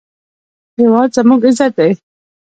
[0.77, 1.91] هېواد زموږ عزت دی